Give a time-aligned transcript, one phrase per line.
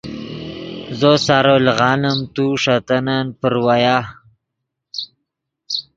[0.99, 3.97] زو سارو لیغانیم تو ݰے تنن پراویا